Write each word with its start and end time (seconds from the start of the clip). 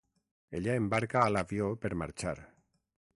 Ella 0.59 0.77
embarca 0.83 1.19
a 1.23 1.27
l'avió 1.35 1.69
per 1.85 1.95
marxar. 2.05 2.37